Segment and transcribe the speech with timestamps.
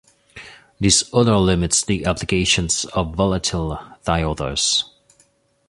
[0.79, 4.85] This odor limits the applications of volatile thioethers.